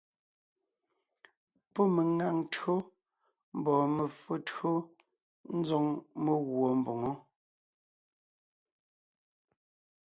[1.73, 2.73] Pɔ́ meŋaŋ tÿǒ
[3.57, 4.71] mbɔɔ me[o tÿǒ
[5.59, 5.85] ńzoŋ
[6.23, 7.11] meguɔ mboŋó.